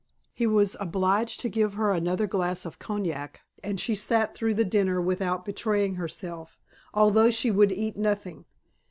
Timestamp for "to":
1.41-1.47